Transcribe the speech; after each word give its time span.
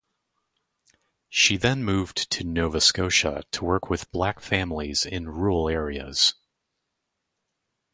She 1.29 1.57
then 1.57 1.83
moved 1.83 2.31
to 2.31 2.43
Nova 2.43 2.81
Scotia 2.81 3.43
to 3.51 3.63
work 3.63 3.87
with 3.91 4.09
black 4.11 4.39
families 4.39 5.05
in 5.05 5.29
rural 5.29 5.69
areas. 5.69 6.33